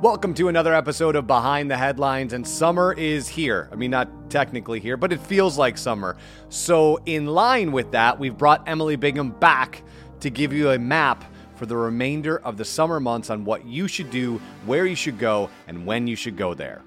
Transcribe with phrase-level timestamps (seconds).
[0.00, 3.68] Welcome to another episode of Behind the Headlines, and summer is here.
[3.70, 6.16] I mean, not technically here, but it feels like summer.
[6.48, 9.82] So, in line with that, we've brought Emily Bingham back
[10.20, 13.86] to give you a map for the remainder of the summer months on what you
[13.86, 16.82] should do, where you should go, and when you should go there.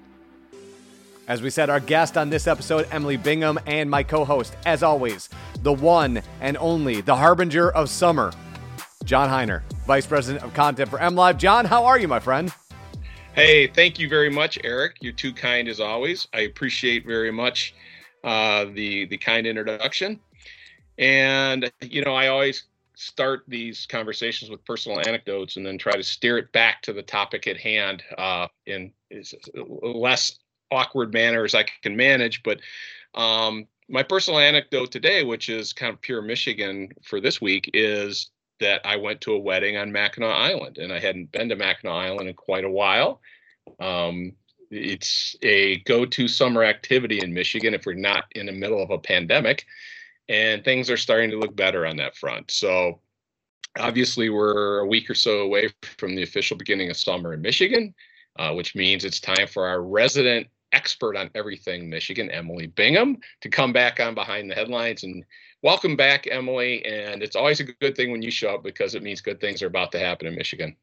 [1.26, 4.82] As we said, our guest on this episode, Emily Bingham, and my co host, as
[4.82, 5.30] always,
[5.62, 8.32] the one and only, the harbinger of summer,
[9.04, 11.38] John Hiner, Vice President of Content for MLive.
[11.38, 12.52] John, how are you, my friend?
[13.34, 14.98] Hey, thank you very much, Eric.
[15.00, 16.28] You're too kind as always.
[16.32, 17.74] I appreciate very much
[18.22, 20.20] uh, the the kind introduction.
[20.98, 22.62] And you know, I always
[22.94, 27.02] start these conversations with personal anecdotes and then try to steer it back to the
[27.02, 28.92] topic at hand uh, in
[29.82, 30.38] less
[30.70, 32.40] awkward manner as I can manage.
[32.44, 32.60] But
[33.16, 38.30] um, my personal anecdote today, which is kind of pure Michigan for this week, is
[38.64, 41.94] that I went to a wedding on Mackinac Island, and I hadn't been to Mackinac
[41.94, 43.20] Island in quite a while.
[43.78, 44.32] Um,
[44.70, 48.98] it's a go-to summer activity in Michigan if we're not in the middle of a
[48.98, 49.66] pandemic,
[50.30, 52.50] and things are starting to look better on that front.
[52.50, 53.00] So,
[53.78, 57.94] obviously, we're a week or so away from the official beginning of summer in Michigan,
[58.38, 63.50] uh, which means it's time for our resident expert on everything Michigan, Emily Bingham, to
[63.50, 65.22] come back on behind the headlines and
[65.64, 66.84] welcome back, Emily.
[66.84, 69.62] And it's always a good thing when you show up because it means good things
[69.62, 70.76] are about to happen in Michigan.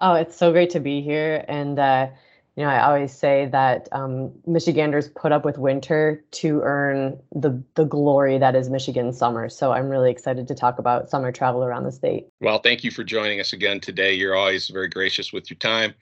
[0.00, 1.44] Oh, it's so great to be here.
[1.48, 2.08] And, uh,
[2.56, 7.62] you know, I always say that um, Michiganders put up with winter to earn the
[7.74, 9.48] the glory that is Michigan summer.
[9.48, 12.26] So I'm really excited to talk about summer travel around the state.
[12.40, 14.14] Well, thank you for joining us again today.
[14.14, 15.94] You're always very gracious with your time.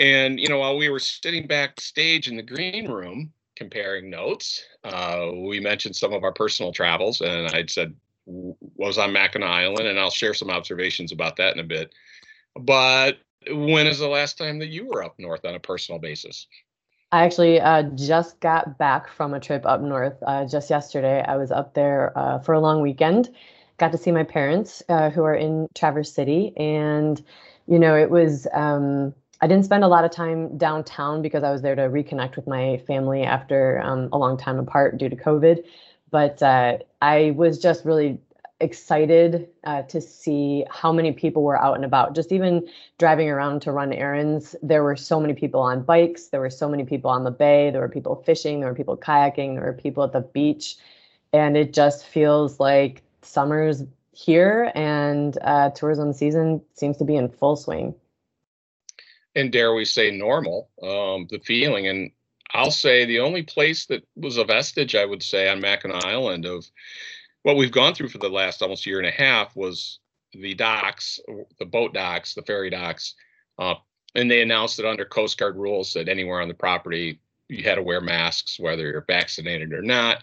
[0.00, 4.64] And you know, while we were sitting backstage in the green room, comparing notes.
[4.84, 7.94] Uh, we mentioned some of our personal travels, and I'd said
[8.26, 11.92] was on Mackinac Island, and I'll share some observations about that in a bit.
[12.54, 13.18] But
[13.50, 16.46] when is the last time that you were up north on a personal basis?
[17.10, 21.22] I actually uh, just got back from a trip up north uh, just yesterday.
[21.26, 23.30] I was up there uh, for a long weekend.
[23.78, 27.22] Got to see my parents uh, who are in Traverse City, and
[27.66, 31.50] you know it was um, I didn't spend a lot of time downtown because I
[31.50, 35.16] was there to reconnect with my family after um, a long time apart due to
[35.16, 35.64] COVID.
[36.12, 38.20] But uh, I was just really
[38.60, 42.14] excited uh, to see how many people were out and about.
[42.14, 46.38] Just even driving around to run errands, there were so many people on bikes, there
[46.38, 49.56] were so many people on the bay, there were people fishing, there were people kayaking,
[49.56, 50.76] there were people at the beach.
[51.32, 53.82] And it just feels like summer's
[54.12, 57.96] here and uh, tourism season seems to be in full swing
[59.34, 61.86] and dare we say normal um, the feeling.
[61.88, 62.10] And
[62.54, 66.46] i'll say the only place that was a vestige i would say on mackinac island
[66.46, 66.64] of
[67.42, 69.98] what we've gone through for the last almost year and a half was
[70.32, 71.20] the docks
[71.58, 73.14] the boat docks the ferry docks
[73.58, 73.74] uh,
[74.14, 77.76] and they announced that under coast guard rules that anywhere on the property you had
[77.76, 80.22] to wear masks whether you're vaccinated or not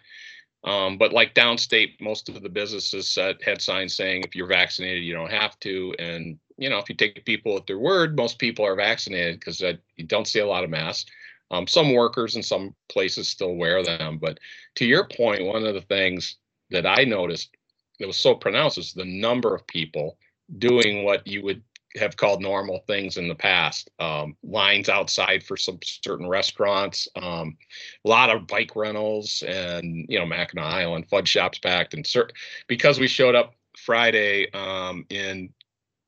[0.64, 5.14] um, but like downstate most of the businesses had signs saying if you're vaccinated you
[5.14, 8.66] don't have to and you know, if you take people at their word, most people
[8.66, 11.10] are vaccinated because you don't see a lot of masks.
[11.52, 14.20] Um, some workers in some places still wear them.
[14.20, 14.40] But
[14.76, 16.36] to your point, one of the things
[16.70, 17.56] that I noticed
[18.00, 20.18] that was so pronounced is the number of people
[20.58, 21.64] doing what you would
[21.96, 23.90] have called normal things in the past.
[24.00, 27.58] Um, lines outside for some certain restaurants, um,
[28.06, 31.94] a lot of bike rentals, and you know Mackinac Island fudge shops packed.
[31.94, 32.32] And cert-
[32.68, 35.50] because we showed up Friday um, in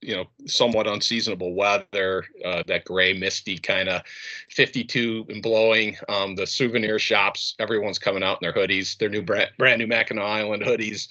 [0.01, 4.01] you know somewhat unseasonable weather uh, that gray misty kind of
[4.49, 9.21] 52 and blowing um, the souvenir shops everyone's coming out in their hoodies their new
[9.21, 11.07] brand, brand new mackinac island hoodies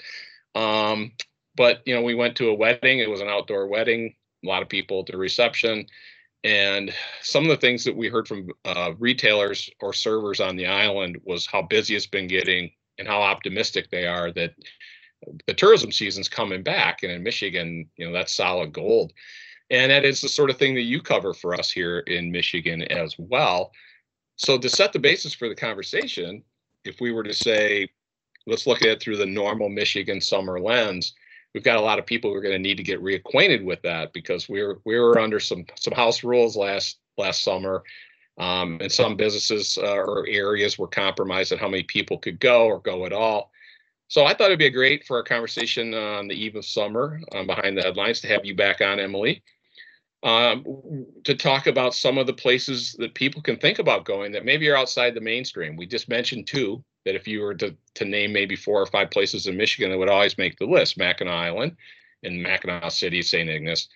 [0.57, 1.13] um,
[1.55, 4.13] but you know we went to a wedding it was an outdoor wedding
[4.45, 5.87] a lot of people at the reception.
[6.43, 6.93] And
[7.23, 11.19] some of the things that we heard from uh, retailers or servers on the island
[11.25, 14.55] was how busy it's been getting and how optimistic they are that
[15.47, 19.13] the tourism season's coming back, and in Michigan, you know that's solid gold,
[19.69, 22.83] and that is the sort of thing that you cover for us here in Michigan
[22.91, 23.71] as well.
[24.37, 26.43] So to set the basis for the conversation,
[26.85, 27.89] if we were to say,
[28.47, 31.13] let's look at it through the normal Michigan summer lens,
[31.55, 33.83] we've got a lot of people who are going to need to get reacquainted with
[33.83, 37.83] that because we were we were under some some house rules last last summer.
[38.39, 42.65] Um, and some businesses uh, or areas were compromised on how many people could go
[42.65, 43.51] or go at all.
[44.09, 47.47] So I thought it'd be great for a conversation on the eve of summer um,
[47.47, 49.43] behind the headlines to have you back on, Emily,
[50.23, 50.65] um,
[51.25, 54.69] to talk about some of the places that people can think about going that maybe
[54.69, 55.77] are outside the mainstream.
[55.77, 59.11] We just mentioned two that if you were to, to name maybe four or five
[59.11, 61.77] places in Michigan that would always make the list, Mackinac Island
[62.23, 63.49] and Mackinac City, St.
[63.49, 63.89] Ignace,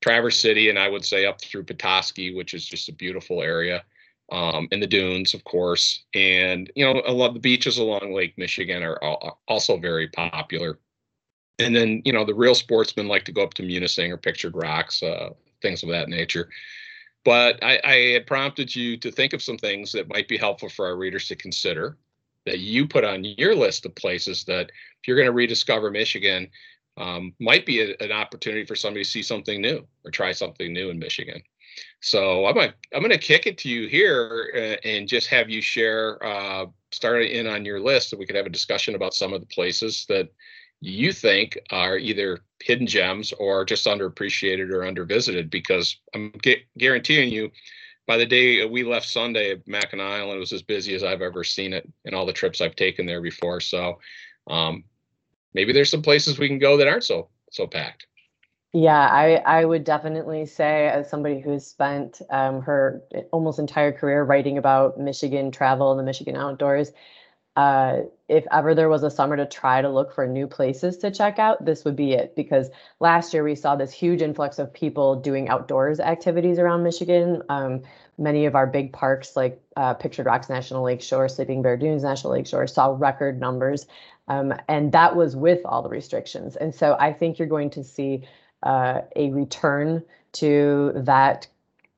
[0.00, 3.84] Traverse City, and I would say up through Petoskey, which is just a beautiful area
[4.32, 8.12] um, in the dunes, of course, and you know a lot of the beaches along
[8.14, 8.98] Lake Michigan are
[9.48, 10.78] also very popular.
[11.58, 14.54] And then you know the real sportsmen like to go up to Munising or Pictured
[14.54, 15.30] Rocks, uh,
[15.62, 16.48] things of that nature.
[17.24, 20.70] But I, I had prompted you to think of some things that might be helpful
[20.70, 21.98] for our readers to consider
[22.50, 26.48] that you put on your list of places that if you're going to rediscover Michigan,
[26.96, 30.72] um, might be a, an opportunity for somebody to see something new or try something
[30.72, 31.40] new in Michigan.
[32.00, 35.62] So I'm gonna I'm gonna kick it to you here uh, and just have you
[35.62, 39.32] share uh, start in on your list, so we could have a discussion about some
[39.32, 40.28] of the places that
[40.80, 45.48] you think are either hidden gems or just underappreciated or undervisited.
[45.50, 47.52] Because I'm gu- guaranteeing you,
[48.10, 51.72] by the day we left Sunday, Mackinac Island was as busy as I've ever seen
[51.72, 53.60] it in all the trips I've taken there before.
[53.60, 54.00] So
[54.48, 54.82] um,
[55.54, 58.08] maybe there's some places we can go that aren't so so packed.
[58.72, 64.24] Yeah, I, I would definitely say, as somebody who's spent um, her almost entire career
[64.24, 66.90] writing about Michigan travel and the Michigan outdoors,
[67.56, 71.10] uh, if ever there was a summer to try to look for new places to
[71.10, 72.36] check out, this would be it.
[72.36, 72.70] Because
[73.00, 77.42] last year we saw this huge influx of people doing outdoors activities around Michigan.
[77.48, 77.82] Um,
[78.18, 82.04] many of our big parks, like uh, Pictured Rocks National Lake Shore, Sleeping Bear Dunes
[82.04, 83.86] National Lake Shore, saw record numbers.
[84.28, 86.54] Um, and that was with all the restrictions.
[86.54, 88.28] And so I think you're going to see
[88.62, 90.04] uh, a return
[90.34, 91.48] to that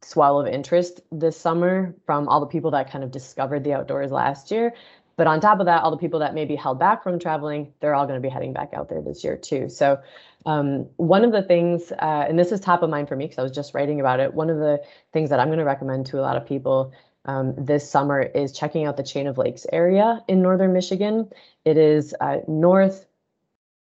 [0.01, 4.11] swell of interest this summer from all the people that kind of discovered the outdoors
[4.11, 4.75] last year.
[5.17, 7.73] But on top of that, all the people that may be held back from traveling,
[7.81, 9.69] they're all going to be heading back out there this year too.
[9.69, 10.01] So,
[10.47, 13.39] um, one of the things, uh, and this is top of mind for me because
[13.39, 14.35] I was just writing about it.
[14.35, 14.83] One of the
[15.13, 16.93] things that I'm going to recommend to a lot of people
[17.27, 21.31] um, this summer is checking out the Chain of Lakes area in northern Michigan.
[21.65, 23.07] It is uh, north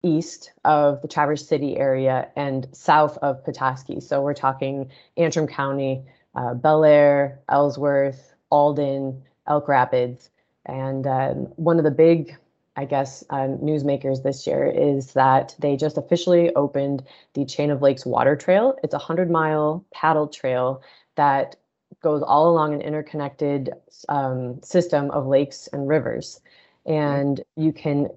[0.03, 4.01] east of the Traverse City area and south of Petoskey.
[4.01, 6.05] So we're talking Antrim County,
[6.35, 10.31] uh, Bellaire, Ellsworth, Alden, Elk Rapids.
[10.69, 12.37] And um, one of the big,
[12.77, 17.03] I guess, uh, newsmakers this year is that they just officially opened
[17.35, 18.77] the Chain of Lakes Water Trail.
[18.83, 20.83] It's a 100 mile paddle trail
[21.17, 21.57] that
[22.03, 23.73] goes all along an interconnected
[24.09, 26.41] um, system of lakes and rivers.
[26.87, 28.09] And you can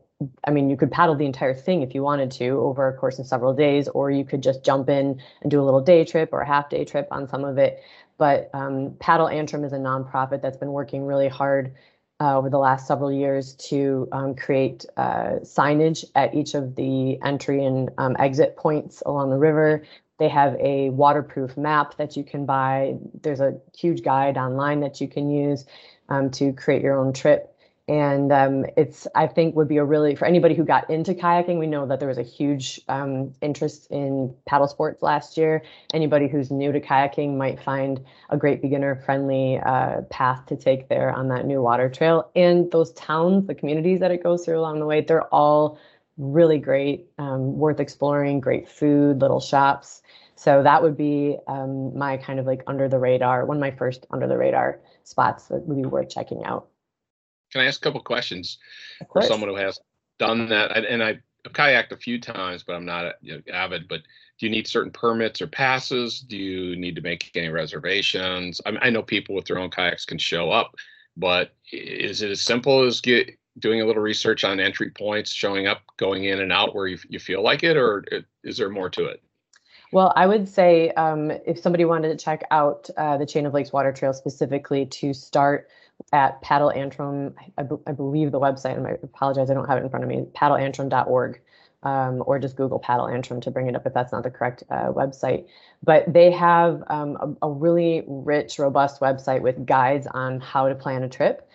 [0.45, 3.19] I mean, you could paddle the entire thing if you wanted to over a course
[3.19, 6.29] of several days, or you could just jump in and do a little day trip
[6.31, 7.81] or a half day trip on some of it.
[8.17, 11.73] But um, Paddle Antrim is a nonprofit that's been working really hard
[12.21, 17.19] uh, over the last several years to um, create uh, signage at each of the
[17.23, 19.83] entry and um, exit points along the river.
[20.19, 22.97] They have a waterproof map that you can buy.
[23.23, 25.65] There's a huge guide online that you can use
[26.09, 27.50] um, to create your own trip
[27.91, 31.59] and um, it's i think would be a really for anybody who got into kayaking
[31.59, 35.61] we know that there was a huge um, interest in paddle sports last year.
[35.93, 40.89] Anybody who's new to kayaking might find a great beginner friendly uh, path to take
[40.89, 42.31] there on that new water trail.
[42.35, 45.79] And those towns the communities that it goes through along the way they're all
[46.17, 50.01] really great um, worth exploring great food little shops.
[50.35, 53.71] So that would be um, my kind of like under the radar one of my
[53.71, 56.70] first under the radar spots that would be worth checking out
[57.51, 58.57] can I ask a couple questions
[59.11, 59.79] for someone who has
[60.19, 60.85] done that?
[60.85, 63.87] And I've kayaked a few times, but I'm not you know, avid.
[63.87, 64.01] But
[64.39, 66.19] do you need certain permits or passes?
[66.19, 68.61] Do you need to make any reservations?
[68.65, 70.75] I, mean, I know people with their own kayaks can show up,
[71.17, 75.67] but is it as simple as get doing a little research on entry points, showing
[75.67, 78.03] up, going in and out where you, you feel like it, or
[78.43, 79.21] is there more to it?
[79.91, 83.53] Well, I would say um, if somebody wanted to check out uh, the Chain of
[83.53, 85.67] Lakes Water Trail specifically to start
[86.13, 87.35] at Paddle Antrim.
[87.57, 90.09] I, I, believe the website, and I apologize, I don't have it in front of
[90.09, 91.41] me, paddleantrim.org.
[91.83, 94.63] Um, or just Google Paddle Antrim to bring it up if that's not the correct
[94.69, 95.47] uh, website.
[95.81, 100.75] But they have um, a, a, really rich, robust website with guides on how to
[100.75, 101.49] plan a trip.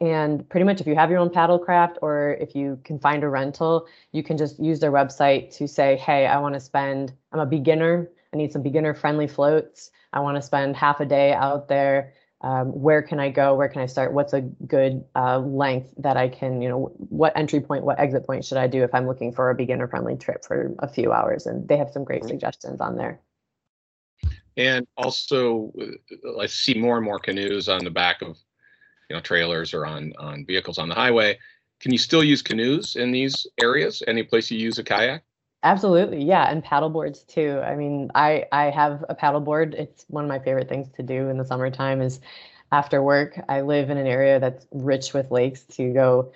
[0.00, 3.24] And pretty much, if you have your own paddle craft or if you can find
[3.24, 7.12] a rental, you can just use their website to say, hey, I want to spend,
[7.32, 9.90] I'm a beginner, I need some beginner friendly floats.
[10.12, 12.12] I want to spend half a day out there
[12.44, 13.54] um, where can I go?
[13.54, 14.12] Where can I start?
[14.12, 18.26] What's a good uh, length that I can, you know, what entry point, what exit
[18.26, 21.10] point should I do if I'm looking for a beginner friendly trip for a few
[21.10, 21.46] hours?
[21.46, 23.18] And they have some great suggestions on there.
[24.58, 28.36] And also, uh, I see more and more canoes on the back of,
[29.08, 31.38] you know, trailers or on on vehicles on the highway.
[31.80, 34.02] Can you still use canoes in these areas?
[34.06, 35.22] Any place you use a kayak?
[35.64, 37.60] Absolutely, yeah, and paddle boards too.
[37.64, 39.74] I mean, I I have a paddleboard.
[39.74, 42.02] It's one of my favorite things to do in the summertime.
[42.02, 42.20] Is
[42.70, 46.32] after work, I live in an area that's rich with lakes to go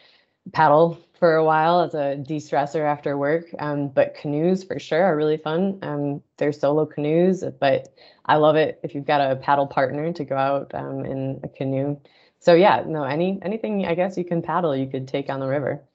[0.52, 3.47] paddle for a while as a de-stressor after work.
[3.61, 5.80] Um, but canoes for sure are really fun.
[5.82, 7.88] Um, they're solo canoes, but
[8.26, 11.49] I love it if you've got a paddle partner to go out um, in a
[11.50, 11.99] canoe.
[12.40, 15.49] So yeah, no, any anything I guess you can paddle, you could take on the
[15.49, 15.88] river.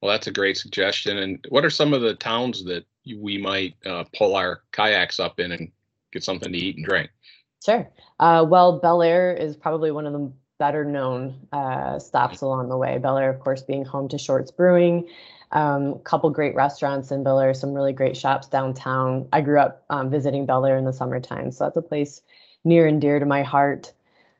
[0.00, 1.18] Well, that's a great suggestion.
[1.18, 5.40] And what are some of the towns that we might uh, pull our kayaks up
[5.40, 5.70] in and
[6.12, 7.10] get something to eat and drink?
[7.64, 7.88] Sure.
[8.18, 12.98] Uh, well, Air is probably one of the better known uh, stops along the way.
[12.98, 15.08] Bellaire, of course, being home to Short's Brewing.
[15.52, 19.26] A um, couple great restaurants in Bellaire, some really great shops downtown.
[19.32, 22.22] I grew up um, visiting Air in the summertime, so that's a place
[22.62, 23.92] near and dear to my heart.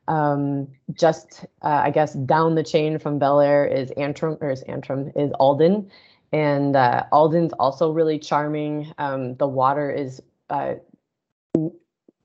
[0.07, 5.11] Um, just uh, I guess down the chain from Bellaire is Antrim, or is Antrim
[5.15, 5.89] is Alden,
[6.31, 8.91] and uh, Alden's also really charming.
[8.97, 10.75] Um, the water is uh,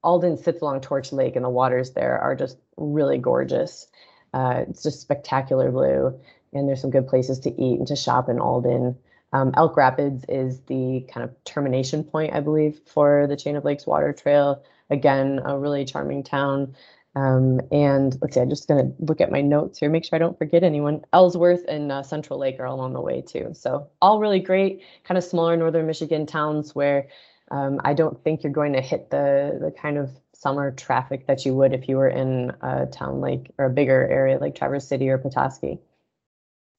[0.03, 3.89] Alden sits along Torch Lake, and the waters there are just really gorgeous.
[4.33, 6.19] Uh, it's just spectacular blue,
[6.53, 8.97] and there's some good places to eat and to shop in Alden.
[9.33, 13.65] Um, Elk Rapids is the kind of termination point, I believe, for the Chain of
[13.65, 14.63] Lakes Water Trail.
[14.89, 16.75] Again, a really charming town.
[17.17, 20.17] Um, and let's see, I'm just going to look at my notes here, make sure
[20.17, 21.03] I don't forget anyone.
[21.15, 23.53] Ellsworth and uh, Central Lake are along the way too.
[23.55, 27.09] So all really great, kind of smaller northern Michigan towns where
[27.51, 31.47] um, I don't think you're going to hit the the kind of summer traffic that
[31.47, 34.87] you would if you were in a town like or a bigger area like Traverse
[34.87, 35.79] City or Petoskey.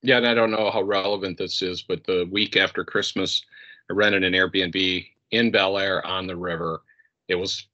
[0.04, 3.44] Yeah, and I don't know how relevant this is, but the week after Christmas,
[3.90, 6.84] I rented an Airbnb in Bellaire on the river.
[7.28, 7.66] It was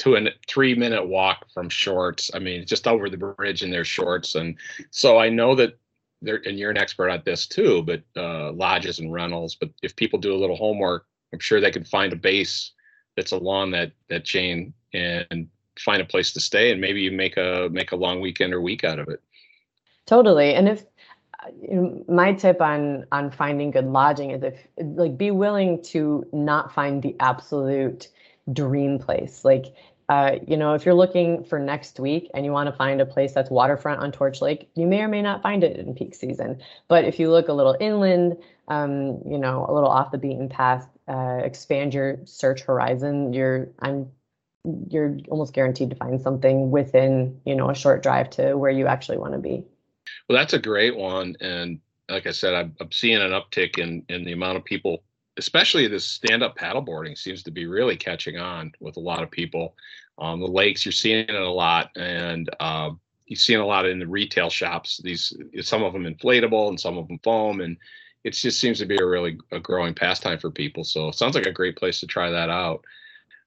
[0.00, 2.30] to a three minute walk from shorts.
[2.32, 4.34] I mean, just over the bridge in their shorts.
[4.34, 4.56] And
[4.90, 5.78] so I know that
[6.22, 9.54] there, and you're an expert at this too, but uh, lodges and rentals.
[9.54, 12.72] But if people do a little homework, I'm sure they could find a base
[13.16, 17.36] that's along that that chain and find a place to stay, and maybe you make
[17.36, 19.20] a make a long weekend or week out of it.
[20.06, 20.54] Totally.
[20.54, 20.84] And if
[22.08, 27.02] my tip on on finding good lodging is if like be willing to not find
[27.02, 28.08] the absolute
[28.52, 29.66] dream place like
[30.10, 33.06] uh, you know, if you're looking for next week and you want to find a
[33.06, 36.16] place that's waterfront on Torch Lake, you may or may not find it in peak
[36.16, 36.60] season.
[36.88, 38.36] But if you look a little inland,
[38.66, 43.68] um, you know, a little off the beaten path, uh, expand your search horizon, you're
[43.78, 44.10] I'm
[44.88, 48.88] you're almost guaranteed to find something within you know a short drive to where you
[48.88, 49.64] actually want to be.
[50.28, 54.04] Well, that's a great one, and like I said, I'm, I'm seeing an uptick in
[54.08, 55.04] in the amount of people
[55.36, 59.74] especially this stand-up paddleboarding seems to be really catching on with a lot of people.
[60.18, 62.90] Um, the lakes, you're seeing it a lot, and uh,
[63.26, 65.00] you're seeing a lot in the retail shops.
[65.02, 65.32] These,
[65.62, 67.76] some of them inflatable and some of them foam, and
[68.24, 70.84] it just seems to be a really a growing pastime for people.
[70.84, 72.84] So it sounds like a great place to try that out.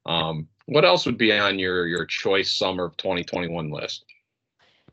[0.05, 4.05] Um, what else would be on your your choice summer of 2021 list?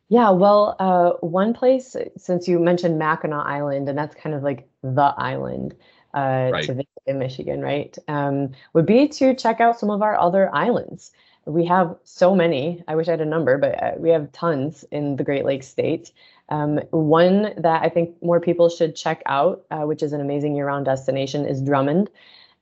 [0.08, 4.68] Yeah, well, uh, one place since you mentioned Mackinac Island, and that's kind of like
[4.82, 5.76] the island
[6.14, 6.64] uh, right.
[6.64, 7.96] to visit in Michigan, right?
[8.08, 11.12] Um, would be to check out some of our other islands.
[11.46, 12.84] We have so many.
[12.86, 15.66] I wish I had a number, but uh, we have tons in the Great Lakes
[15.66, 16.12] state.
[16.48, 20.56] Um, one that I think more people should check out, uh, which is an amazing
[20.56, 22.10] year-round destination, is Drummond.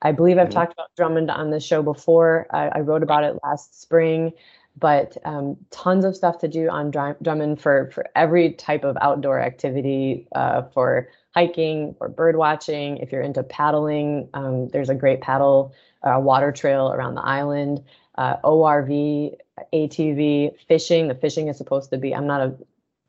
[0.02, 0.54] I believe I've mm-hmm.
[0.54, 2.46] talked about Drummond on the show before.
[2.50, 4.32] I, I wrote about it last spring,
[4.78, 9.40] but um, tons of stuff to do on Drummond for for every type of outdoor
[9.40, 12.98] activity, uh, for hiking or bird watching.
[12.98, 17.82] If you're into paddling, um, there's a great paddle uh, water trail around the island.
[18.16, 19.36] Uh, ORV,
[19.72, 21.08] ATV, fishing.
[21.08, 22.14] The fishing is supposed to be.
[22.14, 22.56] I'm not a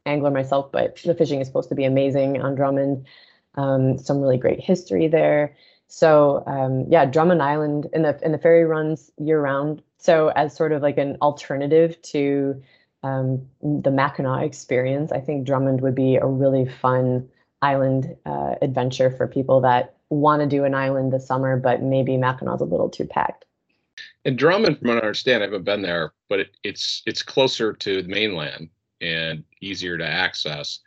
[0.05, 3.05] angler myself, but the fishing is supposed to be amazing on Drummond.
[3.55, 5.55] Um, some really great history there.
[5.89, 9.81] So um, yeah, Drummond Island and the and the ferry runs year round.
[9.97, 12.61] So as sort of like an alternative to
[13.03, 17.27] um, the Mackinac experience, I think Drummond would be a really fun
[17.61, 22.17] island uh, adventure for people that want to do an island this summer, but maybe
[22.17, 23.45] Mackinac's a little too packed.
[24.25, 27.73] And Drummond, from what I understand, I haven't been there, but it, it's it's closer
[27.73, 28.69] to the mainland
[29.01, 30.79] and easier to access.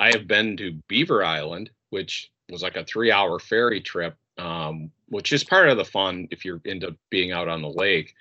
[0.00, 5.32] I have been to Beaver Island, which was like a three-hour ferry trip, um, which
[5.32, 8.14] is part of the fun if you're into being out on the lake.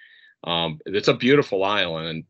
[0.43, 2.23] Um, it's a beautiful island, and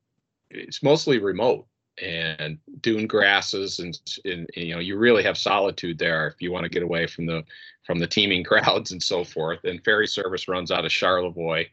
[0.50, 1.68] it's mostly remote
[2.02, 6.52] and dune grasses and, and, and, you know you really have solitude there if you
[6.52, 7.44] want to get away from the
[7.86, 11.66] from the teeming crowds and so forth and ferry service runs out of charlevoix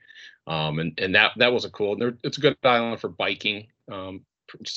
[0.46, 4.22] um, and and that that was a cool it's a good island for biking um,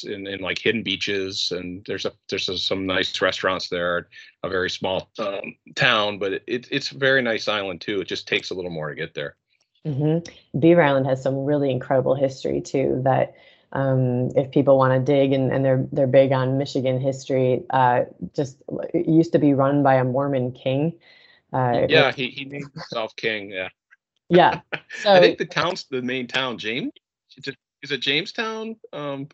[0.03, 4.07] in, in like hidden beaches and there's a there's a, some nice restaurants there
[4.43, 8.27] a very small um, town but it, it's a very nice island too it just
[8.27, 9.35] takes a little more to get there
[9.85, 10.59] mm-hmm.
[10.59, 13.35] beaver island has some really incredible history too that
[13.73, 18.03] um, if people want to dig and, and they're they're big on Michigan history, uh,
[18.33, 18.57] just
[18.93, 20.93] it used to be run by a Mormon king.
[21.51, 23.49] Uh, yeah, he, he named himself king.
[23.49, 23.69] Yeah.
[24.29, 24.61] Yeah.
[25.01, 26.91] So I think the town's the main town, James.
[27.37, 28.75] Is it, is it Jamestown?
[28.93, 29.27] Um,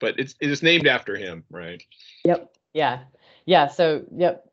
[0.00, 1.82] but it's it is named after him, right?
[2.24, 2.52] Yep.
[2.72, 3.00] Yeah.
[3.46, 3.68] Yeah.
[3.68, 4.44] So yep,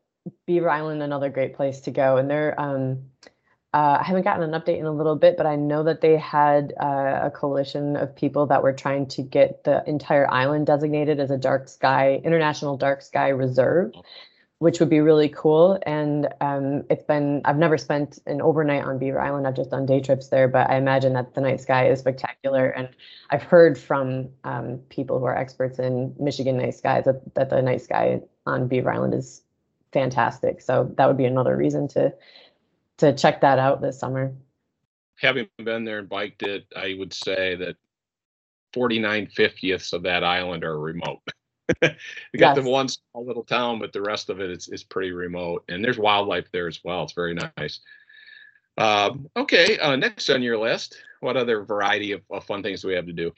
[0.46, 3.10] Beaver Island, another great place to go, and they're um,
[3.76, 6.16] uh, I haven't gotten an update in a little bit, but I know that they
[6.16, 11.20] had uh, a coalition of people that were trying to get the entire island designated
[11.20, 13.92] as a dark sky, international dark sky reserve,
[14.58, 15.78] which would be really cool.
[15.84, 19.46] And um, it's been, I've never spent an overnight on Beaver Island.
[19.46, 22.68] I've just done day trips there, but I imagine that the night sky is spectacular.
[22.70, 22.88] And
[23.30, 27.60] I've heard from um, people who are experts in Michigan night skies that, that the
[27.60, 29.42] night sky on Beaver Island is
[29.92, 30.62] fantastic.
[30.62, 32.14] So that would be another reason to
[32.98, 34.32] to check that out this summer.
[35.18, 37.76] Having been there and biked it, I would say that
[38.72, 41.20] 49 fiftieths of that island are remote.
[41.82, 41.88] you
[42.38, 42.64] got yes.
[42.64, 45.64] the one small little town, but the rest of it is, is pretty remote.
[45.68, 47.04] And there's wildlife there as well.
[47.04, 47.80] It's very nice.
[48.78, 52.88] Um, okay, uh, next on your list, what other variety of, of, fun things do
[52.88, 53.32] we have to do?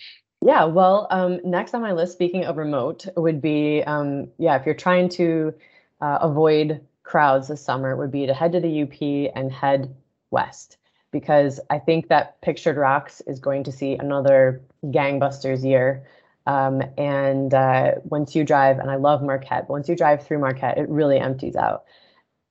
[0.44, 4.66] Yeah, well, um, next on my list, speaking of remote, would be um, yeah, if
[4.66, 5.54] you're trying to
[6.00, 9.94] uh, avoid crowds this summer would be to head to the UP and head
[10.30, 10.76] west
[11.10, 16.06] because I think that Pictured Rocks is going to see another gangbusters year.
[16.48, 20.38] Um, and uh, once you drive, and I love Marquette, but once you drive through
[20.38, 21.84] Marquette, it really empties out.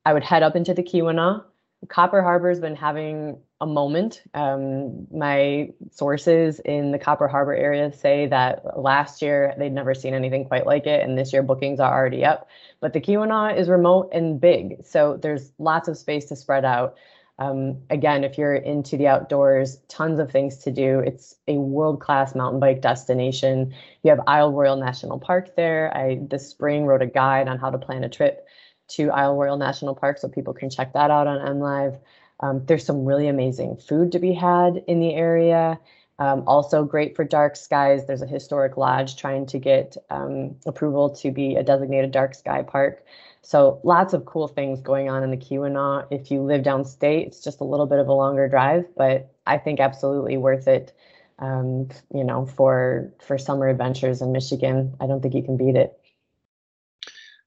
[0.06, 1.42] I would head up into the Keweenaw.
[1.88, 4.22] Copper Harbor's been having a moment.
[4.34, 10.14] Um, my sources in the Copper Harbor area say that last year they'd never seen
[10.14, 12.48] anything quite like it, and this year bookings are already up.
[12.78, 16.96] But the Keweenaw is remote and big, so there's lots of space to spread out.
[17.38, 20.98] Um, again, if you're into the outdoors, tons of things to do.
[21.00, 23.74] It's a world-class mountain bike destination.
[24.02, 25.96] You have Isle Royale National Park there.
[25.96, 28.46] I this spring wrote a guide on how to plan a trip
[28.88, 32.00] to Isle Royale National Park, so people can check that out on MLive.
[32.40, 35.78] Um, there's some really amazing food to be had in the area.
[36.20, 38.06] Um, also great for dark skies.
[38.06, 42.62] There's a historic lodge trying to get um, approval to be a designated dark sky
[42.62, 43.04] park.
[43.42, 46.06] So lots of cool things going on in the Keweenaw.
[46.10, 49.58] If you live downstate, it's just a little bit of a longer drive, but I
[49.58, 50.92] think absolutely worth it.
[51.38, 55.76] Um, you know, for for summer adventures in Michigan, I don't think you can beat
[55.76, 55.96] it.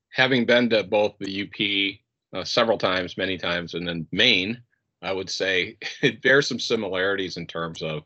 [0.10, 4.62] Having been to both the UP uh, several times, many times, and then Maine,
[5.02, 8.04] I would say it bears some similarities in terms of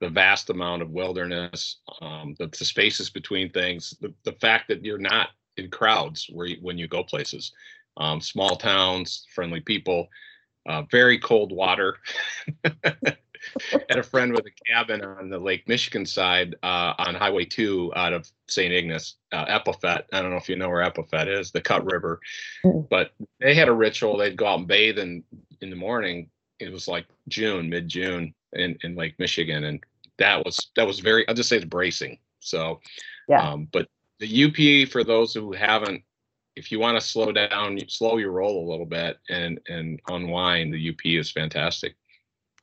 [0.00, 4.84] the vast amount of wilderness, um, the, the, spaces between things, the, the fact that
[4.84, 7.52] you're not in crowds where you, when you go places,
[7.96, 10.08] um, small towns, friendly people,
[10.68, 11.98] uh, very cold water.
[13.88, 17.92] Had a friend with a cabin on the Lake Michigan side uh, on Highway 2
[17.96, 18.72] out of St.
[18.72, 20.04] Ignace, uh, Epoufette.
[20.12, 22.20] I don't know if you know where Epoufette is, the Cut River,
[22.64, 22.88] mm.
[22.88, 24.16] but they had a ritual.
[24.16, 25.24] They'd go out and bathe in
[25.60, 26.30] in the morning.
[26.60, 29.82] It was like June, mid June, in in Lake Michigan, and
[30.18, 31.26] that was that was very.
[31.26, 32.18] I'll just say it's bracing.
[32.38, 32.80] So,
[33.28, 33.50] yeah.
[33.50, 33.88] Um, but
[34.22, 36.02] the UP for those who haven't,
[36.54, 40.72] if you want to slow down, slow your roll a little bit and and unwind,
[40.72, 41.96] the UP is fantastic.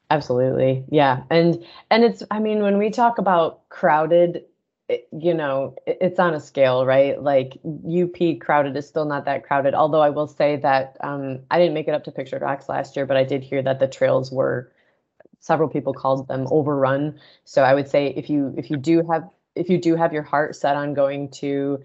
[0.10, 0.86] Absolutely.
[0.90, 1.24] Yeah.
[1.30, 4.46] And and it's I mean when we talk about crowded
[4.88, 7.22] it, you know, it's on a scale, right?
[7.22, 9.76] Like UP crowded is still not that crowded.
[9.76, 12.96] Although I will say that um, I didn't make it up to Pictured Rocks last
[12.96, 14.72] year, but I did hear that the trails were
[15.42, 17.20] several people called them overrun.
[17.44, 20.24] So I would say if you if you do have if you do have your
[20.24, 21.84] heart set on going to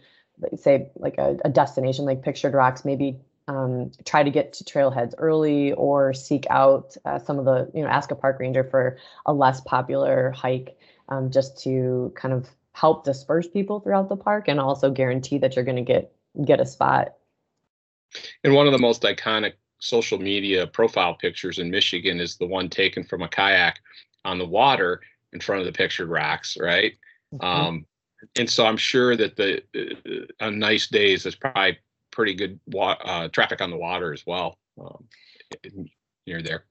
[0.57, 5.15] say like a, a destination like Pictured Rocks, maybe um, try to get to trailheads
[5.19, 8.97] early or seek out uh, some of the you know ask a park ranger for
[9.27, 14.49] a less popular hike um, just to kind of help disperse people throughout the park
[14.49, 16.13] and also guarantee that you're going to get
[16.45, 17.15] get a spot.
[18.43, 22.69] And one of the most iconic social media profile pictures in Michigan is the one
[22.69, 23.81] taken from a kayak
[24.25, 25.01] on the water
[25.33, 26.95] in front of the pictured rocks, right?
[27.35, 27.45] Mm-hmm.
[27.45, 27.87] Um,
[28.37, 31.79] and so I'm sure that the uh, on nice days there's probably
[32.11, 35.05] pretty good wa- uh, traffic on the water as well um,
[36.27, 36.65] near there.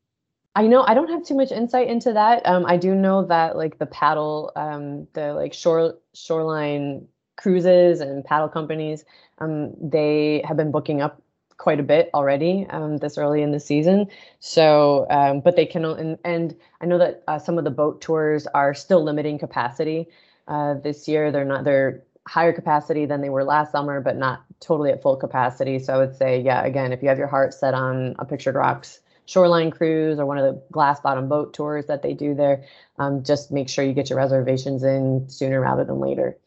[0.55, 2.45] I know I don't have too much insight into that.
[2.45, 8.23] Um, I do know that like the paddle, um, the like shore shoreline cruises and
[8.23, 9.03] paddle companies,
[9.39, 11.21] um, they have been booking up
[11.57, 14.07] quite a bit already um, this early in the season.
[14.39, 17.99] So, um, but they can and, and I know that uh, some of the boat
[18.01, 20.07] tours are still limiting capacity
[20.47, 21.31] uh, this year.
[21.31, 25.15] They're not they're higher capacity than they were last summer, but not totally at full
[25.15, 25.79] capacity.
[25.79, 28.55] So I would say, yeah, again, if you have your heart set on a pictured
[28.55, 32.63] rocks shoreline cruise or one of the glass bottom boat tours that they do there,
[32.99, 36.37] um, just make sure you get your reservations in sooner rather than later.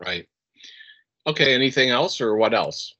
[0.00, 0.28] Right.
[1.26, 1.54] Okay.
[1.54, 2.94] Anything else or what else?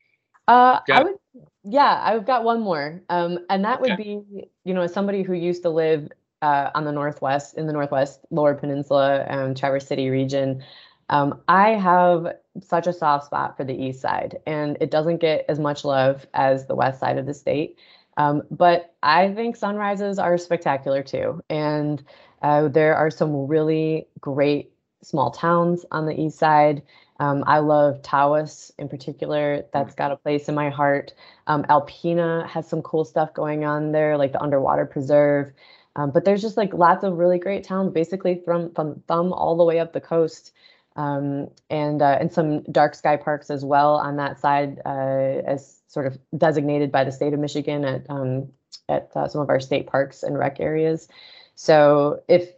[0.49, 1.15] Uh, I would,
[1.63, 3.03] yeah, I've got one more.
[3.09, 4.21] Um, and that would be,
[4.65, 6.09] you know, as somebody who used to live
[6.43, 10.63] uh, on the Northwest, in the Northwest Lower Peninsula and Traverse City region,
[11.09, 15.45] um, I have such a soft spot for the East Side, and it doesn't get
[15.49, 17.77] as much love as the West Side of the state.
[18.17, 21.43] Um, but I think sunrises are spectacular too.
[21.49, 22.03] And
[22.43, 24.73] uh, there are some really great
[25.03, 26.83] small towns on the east side.
[27.19, 29.65] Um, I love Tawas in particular.
[29.73, 31.15] That's got a place in my heart.
[31.47, 35.53] Um, Alpena has some cool stuff going on there, like the underwater preserve.
[35.97, 39.57] Um, but there's just like lots of really great towns, basically from from Thumb all
[39.57, 40.53] the way up the coast,
[40.97, 45.81] um, and uh, and some dark sky parks as well on that side, uh, as
[45.89, 48.49] sort of designated by the state of Michigan at um,
[48.89, 51.09] at uh, some of our state parks and rec areas.
[51.55, 52.51] So if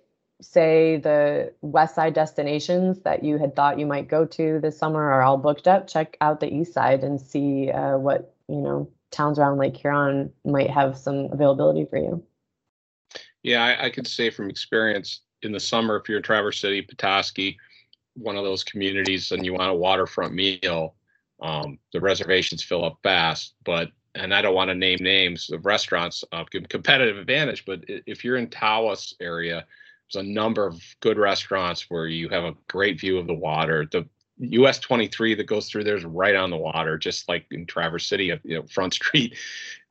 [0.42, 5.00] say the west side destinations that you had thought you might go to this summer
[5.00, 8.88] are all booked up, check out the east side and see uh, what you know
[9.10, 12.22] towns around Lake Huron might have some availability for you.
[13.42, 16.82] Yeah, I, I could say from experience in the summer, if you're in Traverse City,
[16.82, 17.58] Petoskey,
[18.14, 20.94] one of those communities, and you want a waterfront meal,
[21.40, 23.54] um, the reservations fill up fast.
[23.64, 27.64] But and I don't want to name names of restaurants, uh, competitive advantage.
[27.64, 29.64] But if you're in Tawas area,
[30.12, 33.88] there's a number of good restaurants where you have a great view of the water.
[33.90, 34.06] The
[34.42, 38.06] US 23 that goes through there is right on the water, just like in Traverse
[38.06, 39.36] City, you know, Front Street,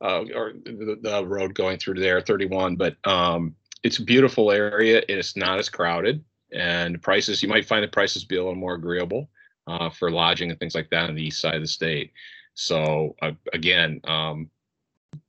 [0.00, 2.76] uh, or the, the, road going through there, 31.
[2.76, 5.02] But um, it's a beautiful area.
[5.08, 8.74] It's not as crowded, and prices you might find the prices be a little more
[8.74, 9.30] agreeable
[9.66, 12.12] uh, for lodging and things like that on the east side of the state.
[12.54, 14.50] So uh, again, um,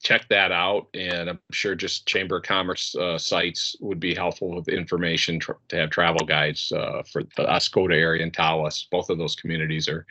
[0.02, 0.88] check that out.
[0.93, 5.54] And I'm sure just Chamber of Commerce uh, sites would be helpful with information tr-
[5.69, 8.86] to have travel guides uh, for the Oscoda area and Tawas.
[8.91, 10.06] Both of those communities are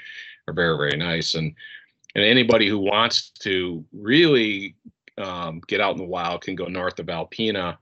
[0.49, 1.35] are very very nice.
[1.35, 1.55] And
[2.15, 4.77] and anybody who wants to really
[5.19, 7.77] um, get out in the wild can go north of Alpena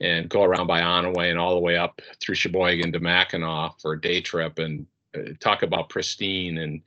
[0.00, 3.92] and go around by Onaway and all the way up through Cheboygan to Mackinac for
[3.92, 6.82] a day trip and uh, talk about pristine and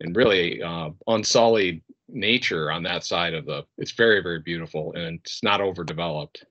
[0.00, 5.20] and really uh, unsullied nature on that side of the it's very very beautiful and
[5.22, 6.44] it's not overdeveloped.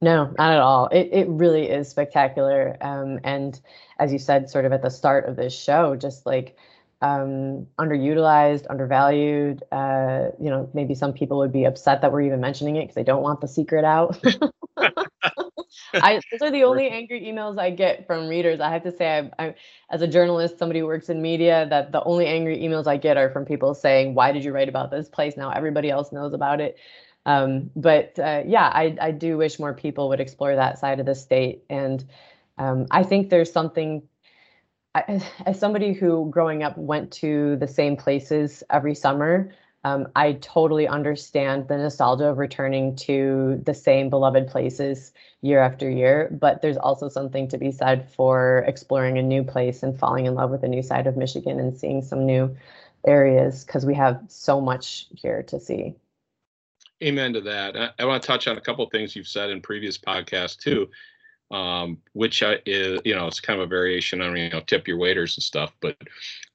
[0.00, 0.86] No not at all.
[0.88, 3.60] It, it really is spectacular um, and
[3.98, 6.56] as you said sort of at the start of this show just like
[7.02, 12.40] um, underutilized undervalued uh, you know maybe some people would be upset that we're even
[12.40, 14.22] mentioning it because they don't want the secret out
[15.94, 18.60] I those are the only angry emails I get from readers.
[18.60, 19.54] I have to say, I, I,
[19.90, 23.16] as a journalist, somebody who works in media, that the only angry emails I get
[23.16, 25.36] are from people saying, "Why did you write about this place?
[25.36, 26.78] Now everybody else knows about it."
[27.26, 31.06] Um, but uh, yeah, I, I do wish more people would explore that side of
[31.06, 32.04] the state, and
[32.58, 34.02] um, I think there's something.
[34.94, 39.52] I, as somebody who growing up went to the same places every summer,
[39.84, 45.88] um, I totally understand the nostalgia of returning to the same beloved places year after
[45.88, 46.28] year.
[46.38, 50.34] But there's also something to be said for exploring a new place and falling in
[50.34, 52.54] love with a new side of Michigan and seeing some new
[53.06, 55.94] areas because we have so much here to see.
[57.02, 57.76] Amen to that.
[57.76, 60.58] I, I want to touch on a couple of things you've said in previous podcasts
[60.58, 60.90] too
[61.50, 64.86] um, which I, is, you know, it's kind of a variation on, you know, tip
[64.86, 65.96] your waiters and stuff, but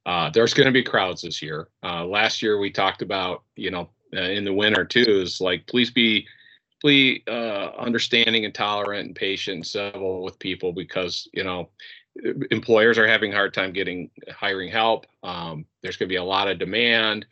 [0.06, 1.68] uh, there's going to be crowds this year.
[1.84, 5.66] Uh, last year we talked about, you know, uh, in the winter too, is like,
[5.68, 6.28] please be,
[6.82, 11.70] please uh, understanding and tolerant and patient and civil with people because, you know,
[12.52, 15.06] employers are having a hard time getting hiring help.
[15.24, 17.26] Um, there's going to be a lot of demand.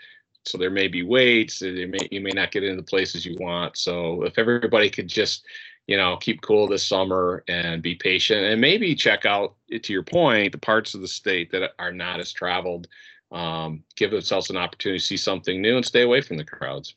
[0.45, 1.61] So there may be waits.
[1.61, 3.77] May, you may not get into the places you want.
[3.77, 5.45] So if everybody could just
[5.87, 10.03] you know, keep cool this summer and be patient and maybe check out, to your
[10.03, 12.87] point, the parts of the state that are not as traveled.
[13.31, 16.95] Um, give themselves an opportunity to see something new and stay away from the crowds.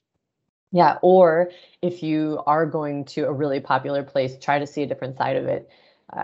[0.71, 4.87] Yeah, or if you are going to a really popular place, try to see a
[4.87, 5.71] different side of it.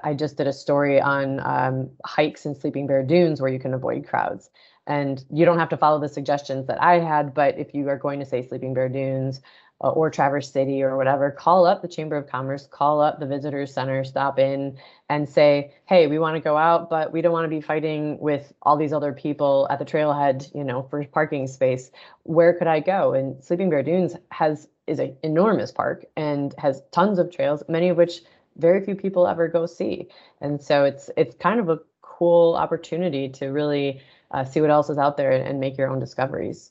[0.04, 3.74] I just did a story on um, hikes in Sleeping Bear Dunes where you can
[3.74, 4.50] avoid crowds.
[4.86, 7.96] And you don't have to follow the suggestions that I had, but if you are
[7.96, 9.40] going to say Sleeping Bear Dunes
[9.82, 13.26] uh, or Traverse City or whatever, call up the Chamber of Commerce, call up the
[13.26, 17.32] Visitors Center, stop in and say, hey, we want to go out, but we don't
[17.32, 21.04] want to be fighting with all these other people at the trailhead, you know, for
[21.04, 21.90] parking space.
[22.22, 23.12] Where could I go?
[23.12, 27.88] And Sleeping Bear Dunes has is an enormous park and has tons of trails, many
[27.88, 28.22] of which
[28.56, 30.08] very few people ever go see.
[30.40, 34.90] And so it's it's kind of a cool opportunity to really uh, see what else
[34.90, 36.70] is out there and, and make your own discoveries.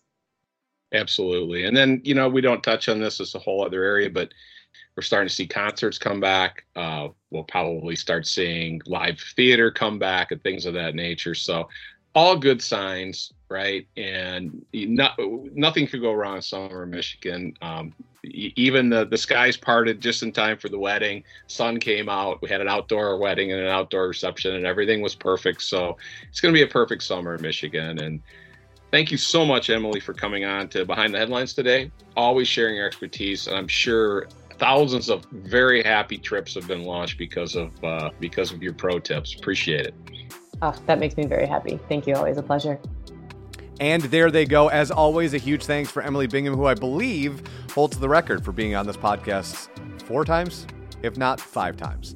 [0.94, 1.66] Absolutely.
[1.66, 4.34] And then, you know, we don't touch on this as a whole other area, but
[4.96, 6.66] we're starting to see concerts come back.
[6.76, 11.36] Uh, we'll probably start seeing live theater come back and things of that nature.
[11.36, 11.70] So,
[12.14, 13.88] all good signs, right?
[13.96, 15.18] And not,
[15.54, 17.54] nothing could go wrong in summer in Michigan.
[17.62, 21.24] Um, even the, the skies parted just in time for the wedding.
[21.48, 22.42] Sun came out.
[22.42, 25.62] We had an outdoor wedding and an outdoor reception, and everything was perfect.
[25.62, 25.96] So,
[26.30, 28.00] it's going to be a perfect summer in Michigan.
[28.00, 28.22] And
[28.92, 31.92] Thank you so much, Emily, for coming on to Behind the Headlines today.
[32.18, 34.28] Always sharing your expertise, and I'm sure
[34.58, 39.00] thousands of very happy trips have been launched because of uh, because of your pro
[39.00, 39.34] tips.
[39.36, 39.96] Appreciate it.
[40.62, 41.80] Oh, that makes me very happy.
[41.88, 42.16] Thank you.
[42.16, 42.80] Always a pleasure.
[43.80, 44.68] And there they go.
[44.68, 47.42] As always, a huge thanks for Emily Bingham, who I believe
[47.74, 49.70] holds the record for being on this podcast
[50.04, 50.68] four times,
[51.02, 52.16] if not five times.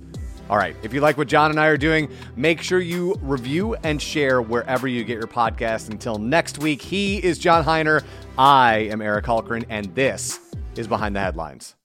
[0.50, 0.76] All right.
[0.84, 4.42] If you like what John and I are doing, make sure you review and share
[4.42, 5.90] wherever you get your podcast.
[5.90, 8.04] Until next week, he is John Hiner.
[8.38, 10.40] I am Eric Hulkran, and this
[10.76, 11.76] is Behind the Headlines.